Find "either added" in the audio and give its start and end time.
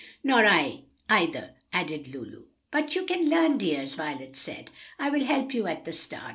1.09-2.07